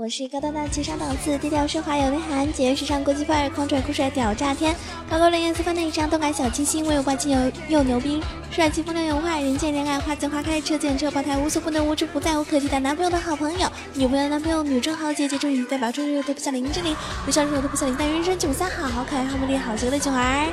[0.00, 4.72] 我是高大大气上档次、低调奢华有内涵、简约时尚国际范儿、狂拽酷帅屌炸天、
[5.10, 20.46] 高高冷艳四方内张、动感小清新、温柔霸气又又牛逼、帅气风流有坏、人见人爱、花见花开、车见车爆胎、无所不能、无处不在、无可替代男朋友的好朋友、女朋友的男朋友、女中豪杰、杰中语代表中又都不像林志玲，不像热都不像林黛玉，人生九三好，好可爱、好美丽、好邪恶的囧儿。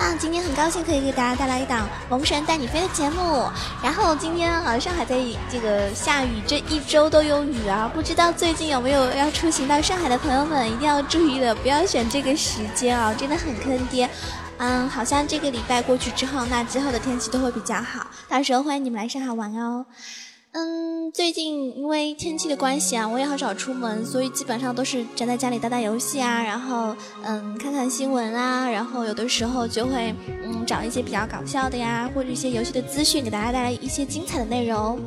[0.00, 3.44] 那今天很高兴可以给大家带来一档《萌神带你飞》的节目。
[3.82, 5.16] 然后今天好像还在
[5.50, 7.90] 这个下雨，这一周都有雨啊！
[7.92, 14.08] 不知道最近有没有要出行到上海的朋友们，一定要注意了，不要选这个时间啊，真的很坑爹。
[14.58, 19.86] 嗯，好像这个礼拜过去之后，那之后的天气都会比较好，到时候欢迎你们来上海玩哦。
[20.52, 30.12] 嗯，最近因为天气的关系啊，我也好少出门，所以基本上都是宅在家里打打游戏啊，然后嗯看看新闻啊，然后有的时候就会
[30.42, 34.98] 嗯找一些比较搞笑的呀，或者一些游戏的资讯，给大家带来一些精彩的内容。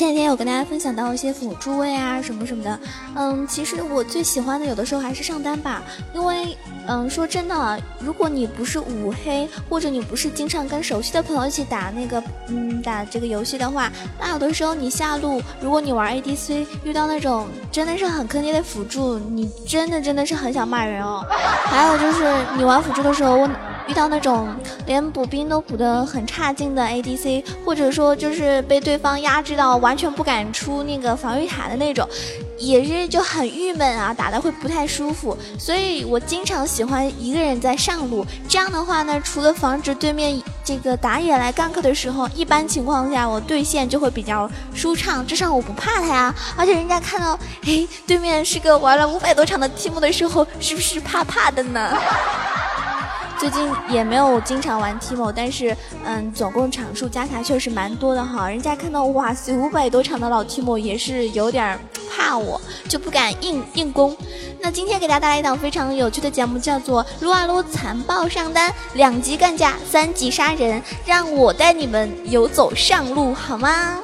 [0.00, 2.80] 前几天有跟大家分享到一些辅助位啊什么什么的，
[3.16, 5.82] 嗯，其实我最喜欢的有的时候还是上单吧，
[6.14, 6.56] 因为
[6.86, 21.22] 嗯说真的，如果你不是五黑，或者你不是经常跟熟悉的朋友一起打那个嗯打这个游戏的话，那有的时候你下路，如果你玩 ADC 遇到那种真的是很坑爹的辅助，你真的真的是很想骂人哦。
[21.66, 22.24] 还有就是
[22.56, 23.50] 你玩辅助的时候，我。
[23.86, 24.48] 遇到那种
[24.86, 32.08] 连补兵都补得很差劲的 ADC，或者说就是被对方压制到完全不敢出那个防御塔的那种，
[32.58, 35.36] 也是就很郁闷啊，打的会不太舒服。
[35.58, 46.34] 所以我经常喜欢一个人在上路，这样的话呢，除了防止对面这个打野来 gank 的时候，一般情况下我对线就会比较舒畅，至少我不怕他呀。
[46.56, 51.96] 而且人家看到，哎，对面是个玩了五百多场的 team 的时候，是不是怕怕的呢？
[53.40, 55.74] 最近也没有经常玩 Timo，但是
[56.04, 58.46] 嗯，总共场数加起来确实蛮多的哈。
[58.50, 61.80] 人家看到哇塞五百多场的老 Timo 也是有点
[62.14, 64.14] 怕我，就不敢硬硬攻。
[64.60, 73.96] 那今天给大家带来一档非常有趣的节目，叫做撸啊撸残暴上单，两级干架，三级杀人，让我带你们游走上路好吗？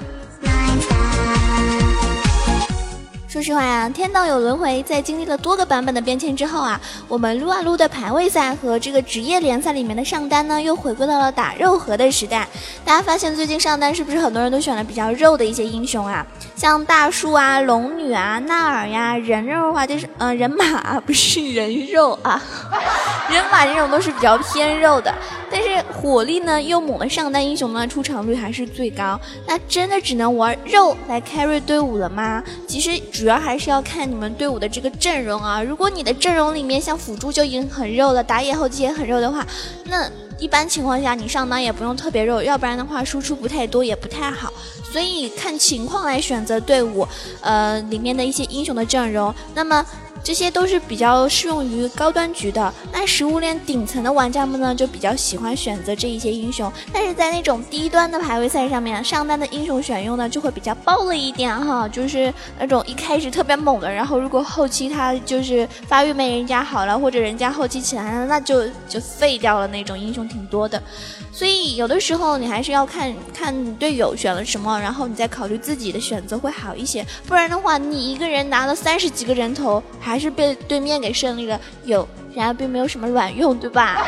[3.37, 12.49] 说实话呀，天道有轮回，在经历了多个版本的变迁之后啊，我们撸啊撸的排位赛和这个职业联赛里面的上单呢，又回归到了打肉盒的时代。
[12.83, 16.27] 大家发现最近上单是不是很多人都选了比较肉的一些英雄啊？
[16.57, 22.43] 像大树啊、龙女啊、纳尔呀，人肉的话就是呃人马啊，不是人肉啊，
[23.31, 25.15] 人马这种都是比较偏肉的。
[25.49, 29.21] 但是火力呢又猛的上单英雄呢，出场率还是最高。
[29.47, 32.43] 那真的只能玩肉来 carry 队伍了吗？
[32.67, 35.61] 其实主主要还是要看你们队伍的这个阵容啊。
[35.61, 39.45] 如果你的阵容里面像辅助就已经很肉了，打野后期也很肉的话，
[39.87, 44.53] 那一般情况下你上单也不用特别肉，要不然的话输出不太多也不太好。
[44.93, 47.05] 所以看情况来选择队伍，
[47.41, 49.35] 呃，里面的一些英雄的阵容。
[49.57, 49.85] 那么。
[50.27, 56.71] 这些都是比较适用于高端局的，那食物链顶层的玩家们呢，就比较喜欢选择这一些英雄。
[56.93, 70.83] 但是在那种低端的排位赛上面，上单的英雄选用呢，就会比较暴了一点哈，就是那种一开始特别猛的，然后如果后期他就是发育没人家好了，或者人家后期起来了，那就就废掉了那种英雄挺多的。
[71.31, 77.07] 所以有的时候你还是要看看队友选了什么，然后你再考虑自己的选择会好一些。
[77.29, 84.03] 不然的话，你一个人拿了三十几个人头，还还是被对面给胜利了，有然而并没有什么卵用，对吧？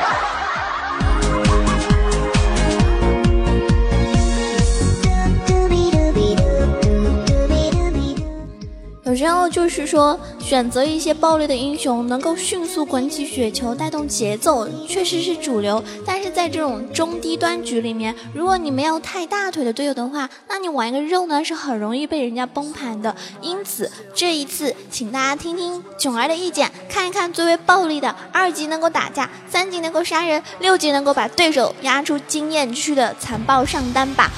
[9.08, 15.82] 有时候就是说，选择一些暴力的英雄，能够迅速滚起雪球，带动节奏，确实是主流。
[16.05, 23.16] 但是在这种中低端局里面，如果你没有太大腿的队友的话，那你玩一个肉呢，是很容易被人家崩盘的。
[23.40, 34.31] 因此，这一次，请大家听听囧儿的意见，看一看最为暴力的二级能够打架，三级能够杀人，六级能够把对手压出经验区的残暴上单吧。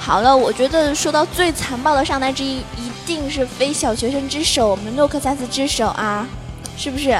[0.00, 6.26] 好了，我觉得说到最残暴的上单之一，一定是非小学生之首，我们诺克萨斯之手啊，
[6.76, 7.18] 是不是？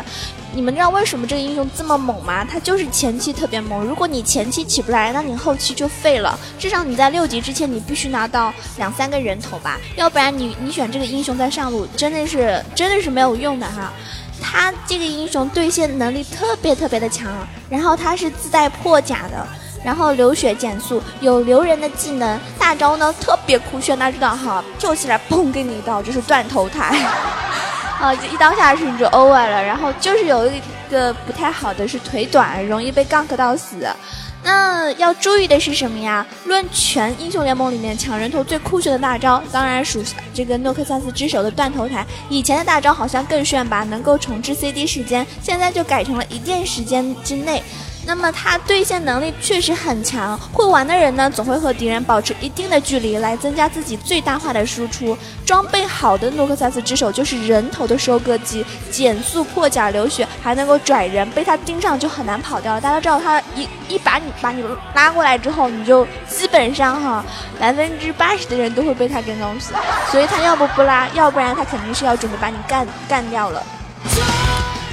[0.55, 2.43] 你们知道为什么这个英雄这么猛吗？
[2.45, 3.85] 他就是前期特别猛。
[3.85, 6.39] 如果你前期起不来，那你后期就废了。
[6.59, 13.93] 至少你在六级之前，你必须拿到两三个人头吧，要不然你你选这个英雄在上路，真的是真的是没有用的哈。
[14.41, 17.31] 他这个英雄对线能力特别特别的强，
[17.69, 19.47] 然后他是自带破甲的。
[19.87, 26.99] 然后流血减速，有留人的技能，大招呢特别酷炫，大家知道哈，救起来砰给你一刀，就是断头台，
[28.01, 29.63] 啊， 一刀下去你就 over 了。
[29.63, 30.61] 然后就是有一
[30.91, 33.89] 个不太好的是腿短，容易被 gank 到死。
[34.43, 36.27] 那要注意的是什么呀？
[36.47, 40.03] 论全英雄联盟里面抢人头最酷炫的大招，当然属
[40.35, 42.05] 这个诺克萨斯之手的断头台。
[42.29, 47.63] 以前的大招好像更炫吧，能够重置 CD 时间，现在就改成了一键时间之内。
[48.07, 55.19] 那么他对线能力确实很强，会玩的人呢总会和敌人保持一定的距离来增加自己最大化的输出。
[55.45, 62.81] 装备好的诺克萨斯之手就是人头的收割机，减速破甲流血，还能够拽人，被他盯上就很难跑掉了。
[62.81, 64.63] 大家知道他一一把你把你
[64.95, 67.25] 拉过来之后，你就基本上哈
[67.59, 69.73] 百分之八十的人都会被他给弄死，
[70.13, 73.61] 所以他要不不拉，要不然他肯定是要准备把你干干掉了。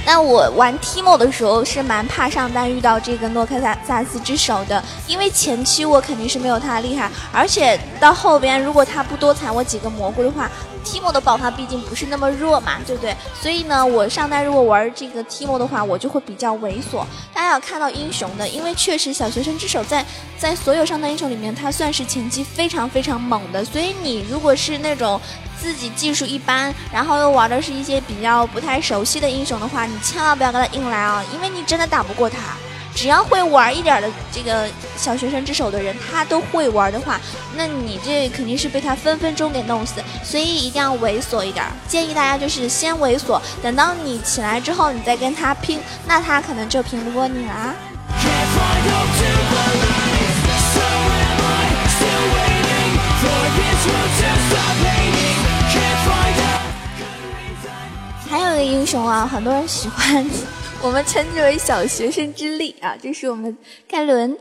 [0.06, 10.50] 那我玩 Timo 的时候是蛮怕上单遇到这个诺克萨萨斯之手的，因为前期我肯定是没有他厉害，而且到后边如果他不多残我几个蘑菇的话
[10.84, 13.16] ，Timo 的爆发毕竟不是那么弱嘛，对不对？
[13.40, 17.04] 所以呢，我上单如果玩这个 Timo 的话，我就会比较猥琐。
[17.32, 20.04] 大家要看到英雄的，因为确实小学生之手在
[20.38, 25.18] 在所有上单英雄里面，他算是前期非常非常猛的，所以你如果是那种。
[25.60, 32.38] 自己技术一般，然后又玩的是一些比较不太熟悉的英雄的话，你千万不要跟他硬来啊，因为你真的打不过他。
[32.96, 37.20] 只要会玩一点的这个小学生之手的人，他都会玩的话，
[37.56, 39.94] 那你这肯定是被他分分钟给弄死。
[40.22, 47.74] 所以一定要猥琐一点，建议大家就是先猥琐，等到你起来之后，你再跟他拼，那他可能就拼不过你了。
[58.36, 60.28] 还有一个英雄啊，很多人喜欢，
[60.82, 64.36] 我们称之为小学生之力啊，这是我们盖伦。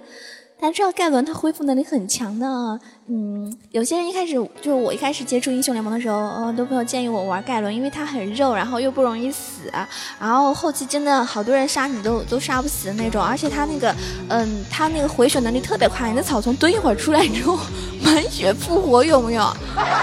[0.59, 2.79] 大家知道盖伦他恢复能力很强的。
[3.09, 9.69] 嗯，有些人一开始就是我一开始接触英雄联盟的时候，呃，都朋友建议我玩盖伦，因为他很肉，然后又不容易死，
[10.17, 13.94] 然后后期真的好多人杀你都都杀不死的那种，而且他那个，
[14.29, 17.59] 嗯，他那个回血能力特别快，你在草丛蹲一会儿出来之后
[18.01, 19.53] 满血复活，有没有？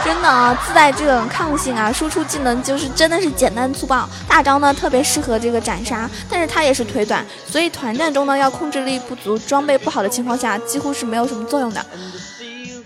[0.05, 11.83] 真的啊，自带这种抗性啊，输出技能就是真的是简单粗暴，大招呢特别适合这个斩杀，但是他也是腿短，所以团战中呢要控制力不足、装备不好的情况下，几乎是没有什么作用的。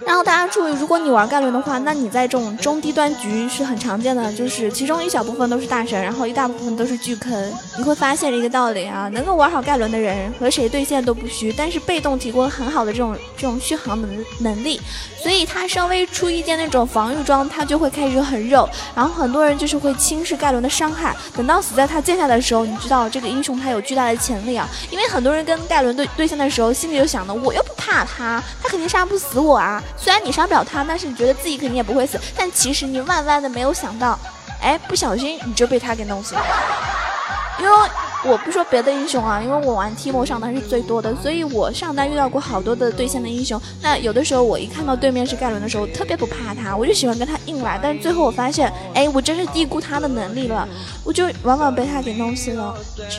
[0.07, 7.53] 然后大家注意，如果你玩盖伦的话，那你在这种中低端局是很常见的，就是其中一小部分都是大神，然后一大部分都是巨坑。
[7.79, 14.81] 你会发现一个道理啊，能够玩好盖伦的人和谁对线都不虚，但是被动提供很好的这种这种续航能能力，
[15.23, 18.69] 所以他稍微出一件那种防御装，他就会开始很肉。
[18.95, 29.83] 然后很多人就是会轻视盖伦的伤害，等到死在他剑下的时候，你知道这个英雄他有巨大的潜力啊，因为很多人跟盖伦对对线的时候，心里就想的，我又不怕他，他肯定杀不死我啊。
[29.97, 32.21] 虽然你杀不了他，但是你觉得自己肯定也不会死。
[32.37, 34.19] 但其实你万万的没有想到，
[34.61, 36.43] 哎，不小心你就被他给弄死了。
[37.59, 37.77] 因为
[38.27, 43.61] 我不说别的英雄啊，因为我玩 Timo 上单是最多的，所以我上单遇到过好多的对线的英雄。
[43.83, 47.79] 那有的时候我一看到对面是盖伦的时候，特别不怕他，我就喜欢跟他硬来。
[47.83, 50.67] 但是最后我发现，哎，我真是低估他的能力了，
[51.05, 52.75] 我就往往被他给弄死了。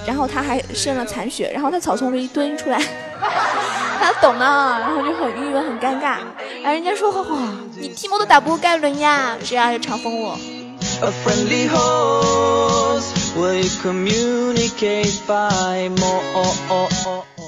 [0.07, 2.81] 然后他还剩了残血，然后在草丛里一蹲出来。
[4.01, 6.17] 他懂的，然后就很郁闷、很尴尬。
[6.63, 7.37] 然后人家说：“哇，
[7.79, 10.37] 你提莫都打不过盖伦呀！”这样就嘲讽我。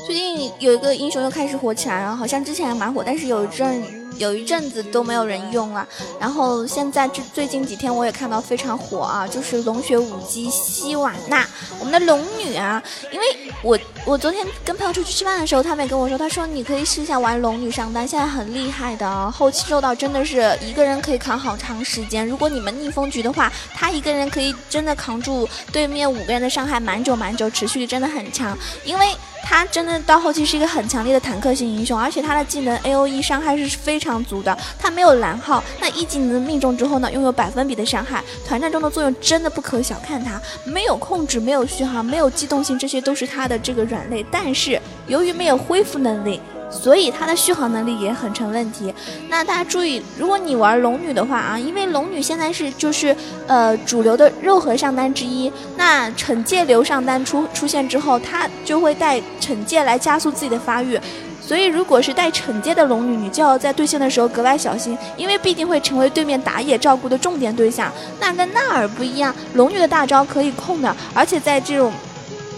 [0.06, 3.82] 最近有一个英雄又开始火起来了，好像之前还蛮火，但是有一阵
[4.18, 5.88] 有一阵子都没有人用了。
[6.20, 11.46] 然后现在这最近几天我也看到非常火啊，就是龙血舞姬希瓦娜，
[11.80, 12.82] 我们的龙女啊。
[13.12, 13.26] 因为
[13.62, 22.28] 我我昨天跟朋友出去吃饭的时候，他们也跟我说，他说你可以试一下玩龙女上单，现在很厉害的，后期肉到真的是一个人可以扛好长时间。
[22.28, 29.08] 如果你们逆风局的话，他一个人可以真的扛住对面五个人的伤害，蛮久蛮久，持续力真的很强，因为。
[29.50, 34.58] 他真的到后期是一个很强烈的坦克型英雄，而且他的技能 A O E 伤害是非常常足的。
[34.80, 40.24] 他没有蓝耗，那一技能命中之后呢，拥有百分比的伤害，团战中的作用真的不可小看。
[40.24, 44.26] 他没有控制，没有续航，没有机动性，这些都是他的这个软肋。
[44.32, 46.40] 但是由于没有恢复能力。
[46.70, 48.94] 所以它的续航能力也很成问题。
[49.30, 53.16] 那大家注意，如果你玩龙女的话啊，因为龙女现在是就是
[53.48, 55.50] 呃主流的肉核上单之一。
[55.78, 61.00] 那惩戒流上单出出现之后，它就会带惩戒来加速自己的发育。
[61.48, 67.90] 所以如果是带惩戒的龙女，你就要在对线的时候格外小心，因为必定会成为对面打野照顾的重点对象。
[68.20, 71.94] 那跟纳尔不一样，龙女的大招可以控的，而且在这种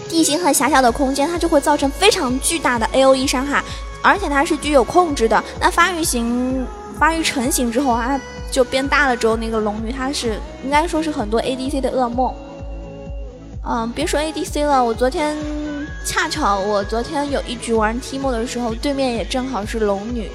[0.08, 3.62] 地形很狭小的空间，它就会造成非常巨大的 A O E 伤害。
[4.02, 5.44] 而且它是具有控制的。
[5.60, 6.66] 那发育型、
[6.98, 8.18] 发育成型之后啊，
[8.50, 12.34] 就变大了之后，那个龙女她是应该说是很多 ADC 的噩梦。
[13.62, 15.36] 嗯，别说 ADC 了，我昨天
[16.04, 20.30] 恰巧我昨天有一局玩 Timo 的时候，对面也正好是龙女，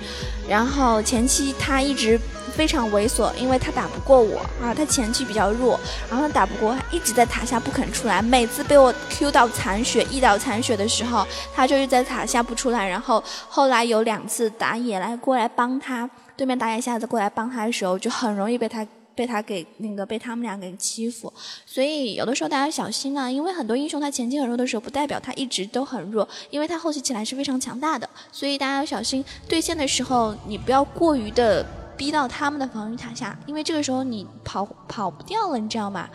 [0.47, 2.19] 然后前期她一直。
[2.55, 5.77] 非常猥琐，因为他打不过我啊，他前期比较弱，
[6.09, 8.21] 然后他打不过，一直在塔下不肯出来。
[8.21, 12.87] 每次被我 Q 到残血、一到残血的时候，他就是在塔下不出来。
[12.87, 21.31] 然后后来有两次打野来过来帮他，对面打野下子过来帮他的时候，就很容易被他被他给那个被他们俩给欺负。
[21.65, 28.09] 所以有的时候大家小心啊，因为很多英雄他前期很弱的时候，不代表他一直都很弱，因为他后期起来是非常强大的。
[28.31, 31.65] 所以大家要小心对线的时候，你不要过于的。
[31.97, 36.09] 逼到他们的防御塔下，因为这个时候你跑跑不掉了，你知道吗？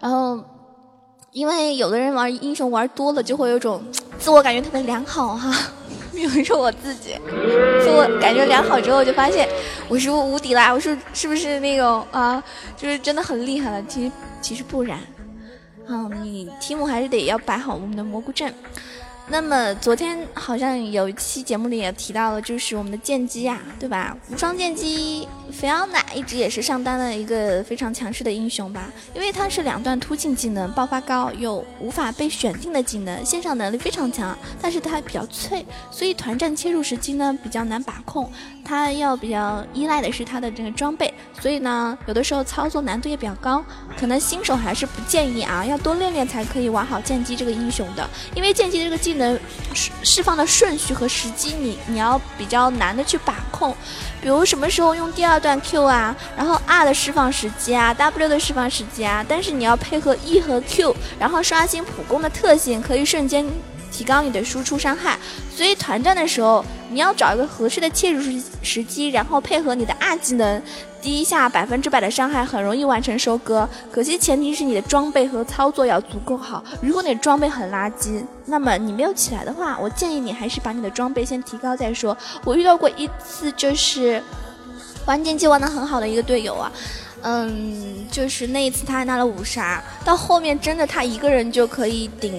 [0.00, 0.42] 然后，
[1.30, 3.84] 因为有的人玩英雄玩多了，就会有种
[4.18, 5.56] 自我感觉特别良好哈。
[6.28, 7.16] 比如说我自己，
[7.82, 9.48] 说我感觉良好之后，就发现
[9.88, 12.42] 我是不无敌啦，我是是不是那种啊，
[12.76, 13.82] 就是真的很厉害了？
[13.88, 14.98] 其实其实不然，
[15.88, 18.52] 嗯，你题目还是得要摆好我们的蘑菇阵。
[19.28, 24.16] 那么昨天好像有一期节目里也提到了，就是我们的剑姬呀，对吧？
[24.30, 38.30] 无双剑姬菲奥娜一直也是上单的一个非常强势的英雄吧，因为他是两段突进技能，爆发高又无法被选定的技能，线上能力非常强，但是他比较脆，所以团战切入时机呢比较难把控，
[38.64, 41.11] 他要比较依赖的是他的这个装备，
[41.42, 43.64] 所以呢有的时候操作难度也比较高，
[43.98, 49.12] 可能新手还是不建议啊，要多练练才可以玩好剑姬这个英雄的，因为剑姬这个技。
[49.12, 49.38] 能
[49.74, 53.76] 释释放的顺序和时机，你你要比较难的去把控，
[54.22, 63.46] 比如什么时候用第二段 Q 啊，然后 R 的释放时机啊，W 的释放时机啊，但是你要配合 E 和 Q，然后刷新普攻的特性，可以瞬间
[63.92, 65.18] 提高你的输出伤害。
[65.54, 70.60] 所以团战的时候，你要找一个合适的切入时时机，然后配合你的二技能。
[71.02, 76.62] 第一下百分之百的伤害很容易完成收割，可惜前提是你的装备和操作要足够好。
[76.80, 82.16] 如果你的装备很垃圾，那么你没有起来的话，我建议你还是把你的装备先提高再说。
[82.44, 84.22] 我遇到过一次，就是
[85.04, 86.70] 玩剑姬玩的很好的一个队友啊，
[87.22, 92.32] 嗯，就是那一次他还拿了五杀，到后面真的他一个人就可以顶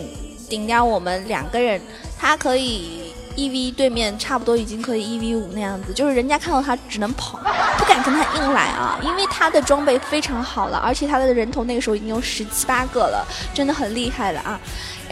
[0.53, 1.81] 顶掉我们两个人，
[2.19, 3.11] 他可以。
[3.35, 7.39] 一 v 对面差不多已经可以一 v 五那样子，就是人家看到他只能跑，
[7.79, 14.59] 不敢跟他硬来啊，因为他的装备非常好了，而且他的人头那个时候已经有十七八个了，真的很厉害了啊。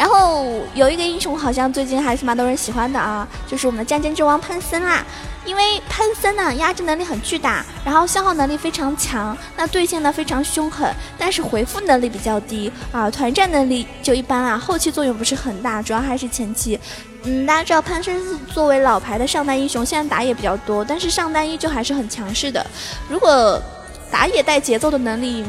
[0.02, 5.06] 然后有一个英雄好像最近还是蛮多人喜欢的啊，就是我们的战争之王潘森啦。
[5.46, 16.80] 因为潘森呢压制能力很巨大，然后消耗能力非常强，那对线呢非常凶狠，但是回复能力比较低啊，团战能力就一般啊，后期作用不是很大，主要还是前期。
[17.22, 22.66] 嗯，大家知道潘森作为老牌的上单英雄，现在打野比较多，但是上单依旧还是很强势的。
[23.08, 23.62] 如果
[24.10, 25.46] 打野带节奏的能力。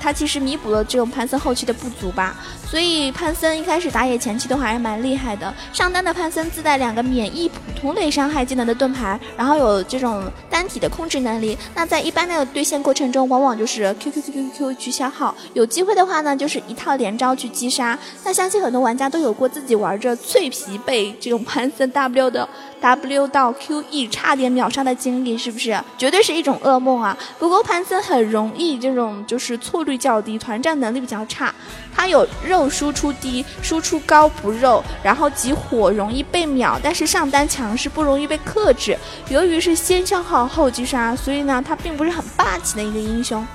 [0.00, 2.36] 他其实弥补了这种潘森后期的不足吧，
[2.68, 5.52] 所以潘森一开始打野前期都还是蛮厉害的。
[5.72, 11.56] 上单的潘森自带两个免疫普通类伤害技能的盾牌，然后有这种单体的控制能力。
[11.74, 17.98] 那在一般的对线过程中，往往就是 Q Q Q Q Q 去消耗，有机会的话呢，就是一套连招去击杀。
[18.24, 22.48] 那相信很多玩家都有过自己玩着脆皮被这种潘森 W 的。
[22.80, 27.16] W 到 QE 差点秒杀的经历是不是绝对是一种噩梦啊？
[27.38, 31.54] 不过潘森很容易这种就是错率较低，团战能力比较差。
[31.94, 38.98] 他有肉输出低，输出高不肉，然后集火容易被秒，但是上单强势不容易被克制。
[39.28, 43.46] 由于是先消耗后击杀，所以呢他并不是很霸气的一个英雄。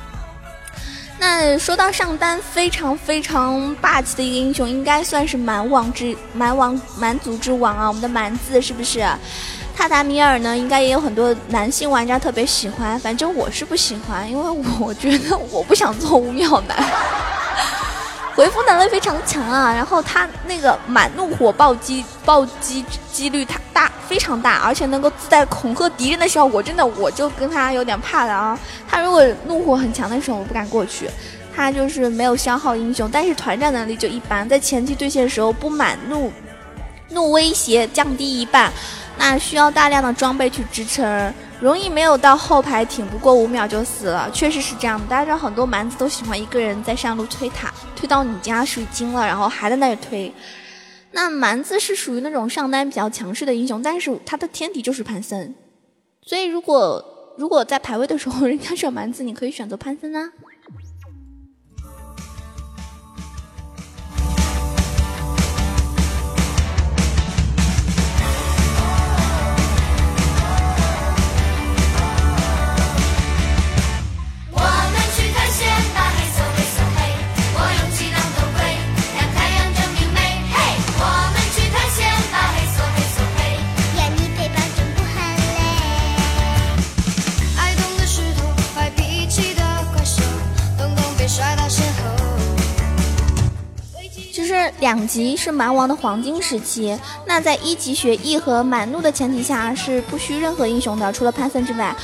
[1.22, 7.90] 那说到上单非常非常霸气的一个英雄，应该算是蛮王之蛮王蛮族之王啊！
[7.90, 9.06] 我们的蛮子是不是？
[9.80, 10.58] 塔达米尔呢？
[10.58, 16.78] 应该也有很多男性玩家特别喜欢，反正我是不喜欢，因为我觉得我不想做五秒男。
[18.36, 22.84] 回复能力非常强啊，然后他那个满怒火暴击暴击
[23.14, 28.60] 几率他大非常大，而且能够自带恐吓敌人的效果，真的我就跟他有点怕了啊。
[28.86, 31.10] 他如果怒火很强的时候，我不敢过去。
[31.56, 36.30] 他就是没有消耗英雄，但是团战能力就一般，在前期对线的时候不满怒
[37.12, 38.72] 怒威胁降低一半，
[39.20, 41.32] 那需要大量的装备去支撑。
[41.60, 45.06] 容易没有到后排挺不过五秒就死了，确实是这样的。
[45.08, 50.34] 大家知道很多蛮子都喜欢一个人在上路推塔，推到你家水晶了，然后还在那里推。
[51.12, 55.54] 那蛮子是属于那种上单比较强势的英雄，但是他的天敌就是潘森，
[56.22, 57.04] 所以如果
[57.38, 60.32] 如果在排位的时候 人家选蛮子，你可以选择潘森啊。
[95.10, 101.96] 级是蛮王的黄金时期，那在一级学 E 和满怒的前提下是不需任何英雄的，除了潘森之外，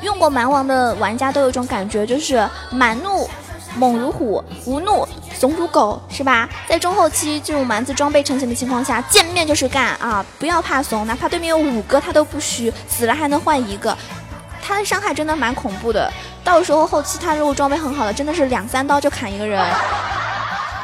[0.00, 3.28] 用过蛮王的玩家都有一种感觉，就是满怒
[3.76, 6.48] 猛如虎，无怒怂如狗，是吧？
[6.68, 10.24] 在中后期这种蛮子装备成型的情况下，见面就是干啊！
[10.38, 13.96] 不要怕怂，哪怕对面有五个他都不虚，死了还能换一个，
[14.62, 16.12] 他的伤害真的蛮恐怖的。
[16.44, 19.64] 到时候后期他如果装备很好的，真的是两三刀就砍一个人。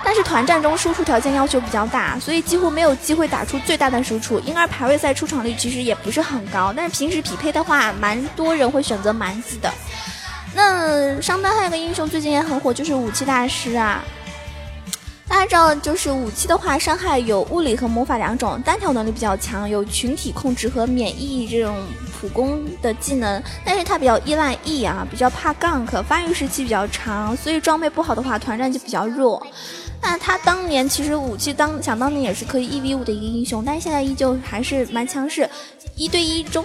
[0.09, 6.73] 但是团战中输出条件要求比较大，所以几乎没有机会打出最大的输出，因而排位赛出场率其实也不是很高。
[6.75, 9.71] 但是平时匹配的话，蛮多人会选择蛮子的。
[10.55, 14.03] 那上单还有个英雄最近也很火，就是武器大师啊。
[15.29, 21.77] 大家知道，就是武器的话，伤害有物理和魔法两种，单挑能力比较强，有群体控制和免疫这种
[22.19, 29.47] 普攻的技能，但是它比较依赖 E 啊，比较怕 gank，发育时期比较长，所以装备不好的话，团战就比较弱。
[30.01, 35.49] 那他当年其实武器当想当年也是可以一 v 五的一个英雄，但是现在依旧还是蛮强势，
[35.97, 36.65] 一对一中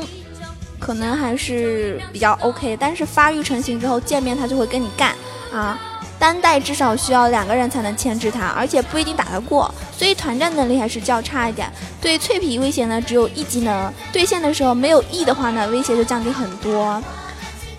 [0.80, 5.16] 可能还是比较 OK，但是发育成型之后见面他就会跟你干
[5.52, 5.80] 啊，
[6.24, 11.70] 单带至少需要两个人才能牵制他，而且不一定打得过，所以团战能力还是较差一点。
[12.00, 17.04] 对脆皮威胁呢只有一技能，对线的时候没有 E 的话呢威胁就降低很多。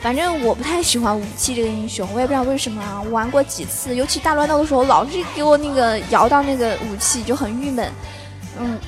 [0.02, 2.82] 反正我不太喜欢武器这个英雄，我也不知道为什么。
[3.06, 7.90] 我玩过几次，尤其大乱斗的时候，老是给我那个摇到那个武器，就很郁闷。
[8.58, 8.78] 嗯，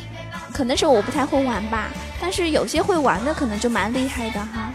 [0.52, 1.88] 可能是我不太会玩吧，
[2.20, 4.70] 但是有些会玩的可能就蛮厉害的哈。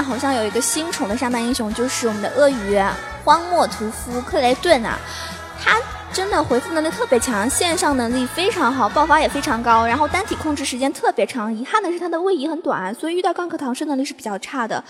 [0.00, 2.80] 好像有一个新宠的上单英雄，就是我们的鳄鱼
[3.24, 4.98] 荒漠屠夫克雷顿啊，
[5.62, 5.78] 他
[6.12, 11.52] 真的回复能力特别强，线上能力非常好，爆发也非常高，然后单体控制时间特别长。
[11.52, 14.82] 遗憾的是他的位移很短，所以遇到钢壳唐诗能力是比较差的。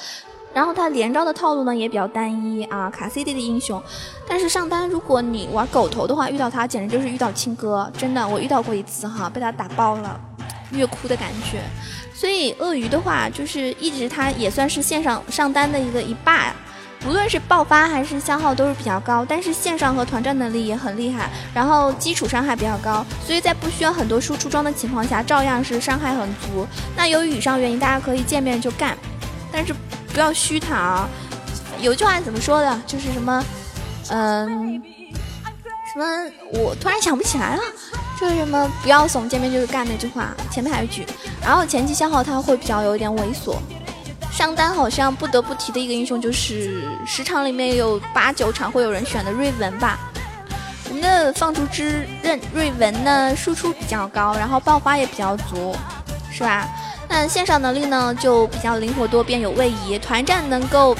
[0.54, 3.82] 然后他连招的套路呢也比较单一啊，卡 CD 的英雄。
[4.28, 10.20] 但是上单如果你玩狗头的话，遇到他简直就是遇到亲哥，真的我遇到过一次哈，被他打爆了，
[10.70, 11.62] 虐哭的感觉。
[12.22, 16.54] 所以鳄鱼的话，就是一直它也算是线上上单的一个一霸呀，
[17.04, 26.64] 无论是爆发还是消耗都是比较高，但是线上和团战能力也很厉害，然后基础伤害比较高，所以在不需要很多输出装的情况下，照样是伤害很足。
[26.96, 28.96] 那由于以上原因，大家可以见面就干，
[29.50, 29.74] 但是
[30.12, 31.08] 不要虚他啊。
[31.80, 32.82] 有句话怎么说的？
[32.86, 33.44] 就是什么，
[34.10, 34.80] 嗯，
[35.92, 36.30] 什么？
[36.52, 37.62] 我突然想不起来了。
[38.22, 41.04] 就是什么不要怂，见面就是干那句话，前面还有一句。
[41.42, 43.56] 然后前期消耗他会比较有一点猥琐。
[44.30, 49.98] 上单好像不得不提的一个英雄就是十场里面有八九场会有人选的瑞文吧。
[50.88, 55.74] 我们的放逐之刃瑞文呢，输出比较高，然后爆发也比较足，
[56.30, 56.68] 是吧？
[57.08, 60.96] 那线上能力呢就比较灵活多变，有位移，团战能够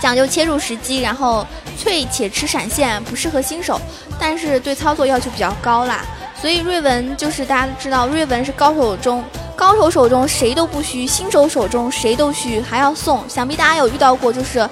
[0.00, 3.78] 讲究切入时机，然后脆且吃闪现，不适合新手，
[4.18, 6.02] 但是对操作要求比较高啦。
[6.40, 9.24] 所以瑞文就是大家都知道，瑞文是高手中
[9.56, 13.28] 高手手中谁都不虚，新手手中谁都虚，还要送。
[13.28, 14.68] 想必大家有遇到过，就是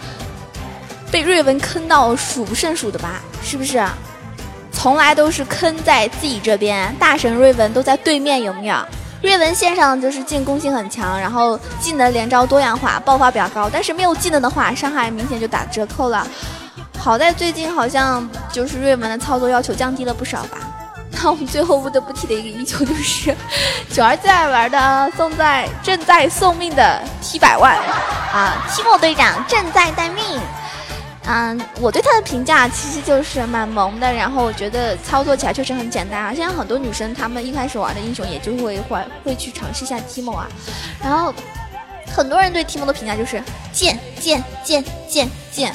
[1.10, 3.20] 被瑞文坑到数不胜数的吧？
[3.42, 3.84] 是不是？
[4.70, 8.76] 从来都是坑在自己这边，大神瑞文都在对面，有没有？
[9.22, 16.24] 瑞文线上就是进攻性很强，然后技能连招多样化，爆发比较高，但是没有技能的话，伤害明显就打折扣了。
[16.98, 20.58] 好在最近好像就是瑞文的操作要求降低了不少吧。
[21.18, 23.34] 那我们最后不得不提的一个英雄就是
[23.90, 27.76] 九儿最爱玩的送在正在送命的 T 百万
[28.32, 30.40] 啊，提莫队长正在待命。
[31.28, 36.32] 嗯，我对他的评价其实就是蛮萌的，然后我觉得操作起来确实很简单啊。
[36.32, 40.46] 现在很多女生她们一开始玩的英雄也就会会会去尝试一下提莫啊，
[41.02, 41.34] 然后
[42.14, 45.74] 很多人对提莫的评价就是贱贱贱贱贱。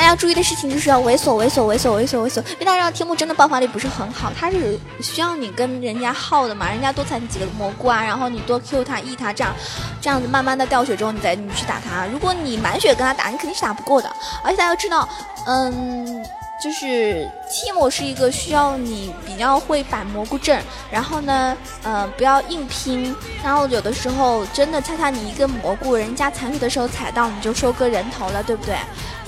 [0.00, 2.38] 大家要注意的事情就是要猥琐，猥琐，猥琐，猥琐，猥琐。
[2.52, 9.54] 因为大家知道天幕真的爆发力不是很好，它是需要你跟人家耗的嘛，人家多踩你几个蘑菇啊，然后你多 Q 他 E 他，这样，
[10.00, 12.06] 这样子慢慢的掉血之后，你再你去打他。
[12.06, 14.10] 如果你满血跟他打，你肯定是打不过的。
[14.42, 15.06] 而且大家要知道，
[15.46, 16.24] 嗯。
[16.62, 28.76] 就是 team 是一个需要你比较会摆蘑菇阵，然后呢，呃，不要硬拼，然后有的时候真的恰恰你一个蘑菇，人家残血的时候踩到，你就收割人头了，对不对？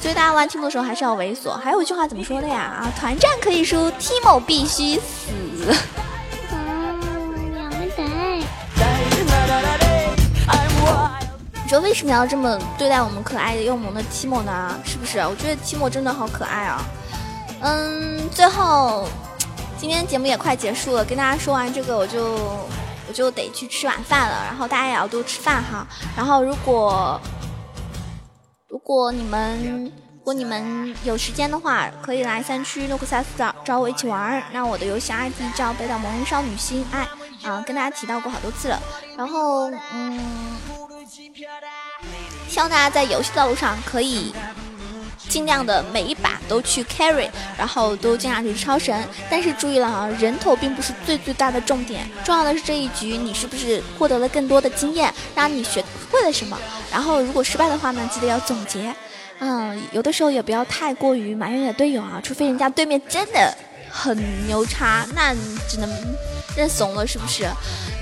[0.02, 1.52] 所以大家玩 Timo 的时候还是要猥琐。
[1.52, 2.58] 还有一句话怎么说的呀？
[2.58, 5.32] 啊，团战可以输，Timo 必须死。
[11.62, 14.76] 你说为什么要这么对待我们可爱的又萌的 Timo 呢？
[14.84, 15.20] 是不是？
[15.20, 16.82] 我觉得 Timo 真的好可爱啊。
[17.60, 19.06] 嗯，最后
[19.78, 22.24] 今天节目也快结束了，跟大家说完这个，我就
[23.06, 24.44] 我就得去吃晚饭了。
[24.48, 25.86] 然后大家也要多吃饭哈。
[26.16, 27.20] 然后如果
[28.72, 34.42] 如果你们如果你们有时间的话，可以来三区诺克萨斯找找我一起玩。
[34.50, 37.06] 那我的游戏 ID 叫北岛萌人少女心爱
[37.42, 38.80] 啊，跟大家提到过好多次了。
[39.14, 40.18] 然后嗯，
[42.48, 44.32] 希望大家在游戏道路上可以。
[45.32, 49.02] 尽量的每一把都去 carry，然后都尽量去超神。
[49.30, 56.58] 但是注意了啊，人头并不是最最大的重点，重要的是这一局你是不是获得了更多的经验，让你学会了什么。
[56.90, 58.94] 然后如果失败的话呢，记得要总结。
[59.38, 63.56] 嗯，有的时候也不要太过于埋怨你的队友啊，除非人家对面真的
[63.90, 65.34] 很牛叉，那
[65.66, 65.88] 只能
[66.54, 67.48] 认怂了，是不是？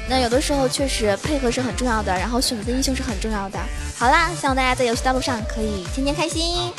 [0.08, 3.58] 那有的时候确实配合是很重要的，然后选择英雄是很重要的。
[3.96, 6.72] 好啦，希望大家在游戏道路上可以天天开心。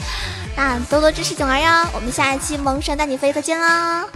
[0.55, 4.07] 那多多支持囧儿哟，我们下一期《萌神带你飞》再见喽。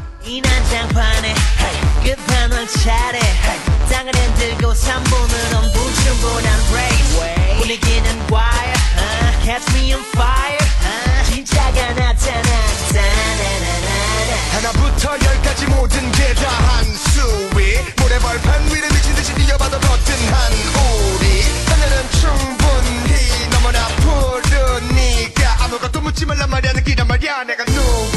[26.16, 26.72] 놓지 말란 말이야.
[26.74, 27.44] 느끼란 말이야.
[27.44, 28.15] 내가 no